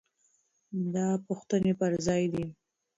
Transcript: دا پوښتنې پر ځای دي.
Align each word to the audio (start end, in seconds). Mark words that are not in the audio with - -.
دا 0.93 1.07
پوښتنې 1.27 1.73
پر 1.79 1.91
ځای 2.05 2.23
دي. 2.33 2.45